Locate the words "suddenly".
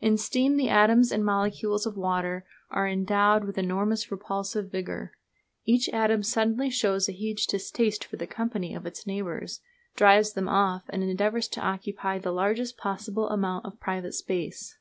6.22-6.70